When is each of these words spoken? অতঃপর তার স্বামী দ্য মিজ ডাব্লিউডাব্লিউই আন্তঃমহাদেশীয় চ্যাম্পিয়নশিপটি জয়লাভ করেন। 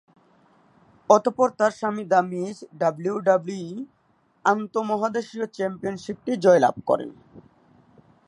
অতঃপর 1.09 1.47
তার 1.59 1.73
স্বামী 1.79 2.03
দ্য 2.11 2.21
মিজ 2.31 2.57
ডাব্লিউডাব্লিউই 2.81 3.77
আন্তঃমহাদেশীয় 4.45 5.45
চ্যাম্পিয়নশিপটি 5.57 6.31
জয়লাভ 6.45 6.75
করেন। 6.89 7.11